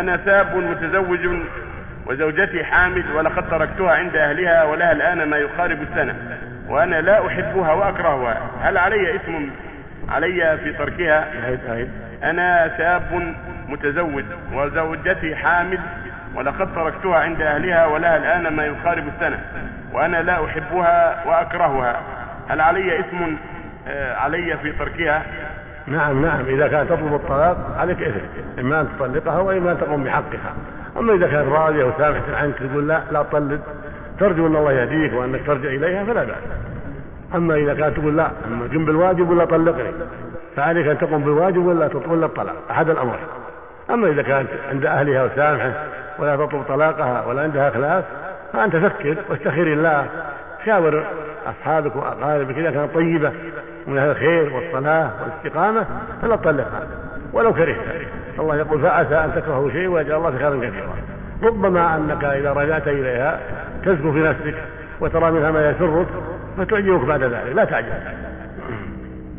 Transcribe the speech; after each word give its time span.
أنا 0.00 0.20
شاب 0.24 0.56
متزوج 0.56 1.28
وزوجتي 2.06 2.64
حامل 2.64 3.04
ولقد 3.16 3.50
تركتها 3.50 3.92
عند 3.92 4.16
أهلها 4.16 4.64
ولها 4.64 4.92
الآن 4.92 5.28
ما 5.28 5.36
يقارب 5.36 5.82
السنة 5.82 6.14
وأنا 6.68 7.00
لا 7.00 7.26
أحبها 7.26 7.72
وأكرهها. 7.72 8.50
هل 8.60 8.78
علي 8.78 9.16
اسم 9.16 9.50
علي 10.08 10.58
في 10.58 10.72
تركها؟ 10.72 11.28
أنا 12.22 12.70
شاب 12.78 13.34
متزوج 13.68 14.24
وزوجتي 14.52 15.36
حامل 15.36 15.78
ولقد 16.34 16.74
تركتها 16.74 17.16
عند 17.16 17.40
أهلها 17.40 17.86
ولها 17.86 18.16
الآن 18.16 18.56
ما 18.56 18.64
يقارب 18.66 19.04
السنة 19.08 19.38
وأنا 19.92 20.16
لا 20.16 20.44
أحبها 20.44 21.24
وأكرهها. 21.26 22.00
هل 22.48 22.60
علي 22.60 23.00
اسم 23.00 23.36
آه، 23.88 24.14
علي 24.16 24.56
في 24.62 24.72
تركها؟ 24.72 25.22
نعم 25.86 26.22
نعم 26.22 26.44
إذا 26.46 26.68
كانت 26.68 26.90
تطلب 26.90 27.14
الطلاق 27.14 27.56
عليك 27.78 28.02
إثم 28.02 28.18
إما 28.58 28.80
أن 28.80 28.88
تطلقها 28.98 29.38
وإما 29.38 29.72
أن 29.72 29.80
تقوم 29.80 30.04
بحقها. 30.04 30.54
أما 30.96 31.14
إذا 31.14 31.26
كانت 31.26 31.48
راضية 31.48 31.84
وسامحة 31.84 32.36
عنك 32.36 32.54
تقول 32.54 32.88
لا 32.88 33.02
لا 33.10 33.22
تطلق 33.22 33.60
ترجو 34.20 34.46
أن 34.46 34.56
الله 34.56 34.72
يهديك 34.72 35.12
وأنك 35.12 35.46
ترجع 35.46 35.68
إليها 35.68 36.04
فلا 36.04 36.24
بأس. 36.24 36.36
أما 37.34 37.54
إذا 37.54 37.74
كانت 37.74 37.96
تقول 37.96 38.16
لا 38.16 38.30
أما 38.46 38.66
قم 38.66 38.84
بالواجب 38.84 39.30
ولا 39.30 39.44
طلقني 39.44 39.90
فعليك 40.56 40.86
أن 40.86 40.98
تقوم 40.98 41.24
بالواجب 41.24 41.66
ولا 41.66 41.90
ولا 42.08 42.26
الطلاق 42.26 42.56
أحد 42.70 42.90
الأمرين 42.90 43.26
أما 43.90 44.08
إذا 44.08 44.22
كانت 44.22 44.48
عند 44.70 44.86
أهلها 44.86 45.24
وسامحة 45.24 45.72
ولا 46.18 46.36
تطلب 46.36 46.62
طلاقها 46.68 47.26
ولا 47.26 47.42
عندها 47.42 47.70
خلاف 47.70 48.04
فأنت 48.52 48.76
فكر 48.76 49.16
واستخير 49.30 49.66
الله. 49.66 50.06
شاور 50.66 51.04
أصحابك 51.46 51.96
وأقاربك 51.96 52.58
إذا 52.58 52.70
كانت 52.70 52.94
طيبة. 52.94 53.32
من 53.86 53.98
أهل 53.98 54.10
الخير 54.10 54.52
والصلاة 54.52 55.10
والاستقامة 55.22 55.86
فلا 56.22 56.36
تطلقها 56.36 56.86
ولو 57.32 57.54
كرهت 57.54 57.76
الله 58.38 58.56
يقول 58.56 58.82
فعسى 58.82 59.14
أن 59.14 59.32
تكرهوا 59.34 59.70
شيء 59.70 59.88
ويجعل 59.88 60.18
الله 60.18 60.30
في 60.30 60.38
خيرا 60.38 60.56
كثيرا. 60.56 60.94
ربما 61.42 61.96
أنك 61.96 62.24
إذا 62.24 62.52
رجعت 62.52 62.88
إليها 62.88 63.40
تزكو 63.84 64.12
في 64.12 64.18
نفسك 64.18 64.54
وترى 65.00 65.30
منها 65.30 65.50
ما 65.50 65.70
يسرك 65.70 66.06
فتعجبك 66.58 67.04
بعد 67.04 67.22
ذلك. 67.22 67.52
لا 67.54 67.64
تعجل 67.64 67.92